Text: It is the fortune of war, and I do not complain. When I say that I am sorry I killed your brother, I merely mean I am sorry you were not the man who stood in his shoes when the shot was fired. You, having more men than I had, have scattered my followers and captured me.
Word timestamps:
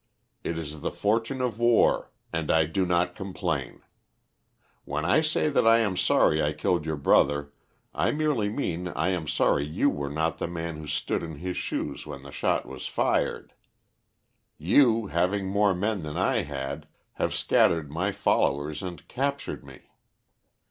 It 0.43 0.57
is 0.57 0.81
the 0.81 0.89
fortune 0.89 1.41
of 1.41 1.59
war, 1.59 2.09
and 2.33 2.49
I 2.49 2.65
do 2.65 2.87
not 2.87 3.13
complain. 3.13 3.83
When 4.83 5.05
I 5.05 5.21
say 5.21 5.47
that 5.49 5.67
I 5.67 5.77
am 5.81 5.95
sorry 5.95 6.41
I 6.41 6.53
killed 6.53 6.87
your 6.87 6.95
brother, 6.95 7.53
I 7.93 8.09
merely 8.09 8.49
mean 8.49 8.87
I 8.87 9.09
am 9.09 9.27
sorry 9.27 9.63
you 9.63 9.91
were 9.91 10.09
not 10.09 10.39
the 10.39 10.47
man 10.47 10.77
who 10.77 10.87
stood 10.87 11.21
in 11.21 11.35
his 11.35 11.55
shoes 11.55 12.07
when 12.07 12.23
the 12.23 12.31
shot 12.31 12.65
was 12.65 12.87
fired. 12.87 13.53
You, 14.57 15.05
having 15.05 15.45
more 15.47 15.75
men 15.75 16.01
than 16.01 16.17
I 16.17 16.37
had, 16.37 16.87
have 17.21 17.31
scattered 17.35 17.91
my 17.91 18.11
followers 18.11 18.81
and 18.81 19.07
captured 19.07 19.63
me. 19.63 19.81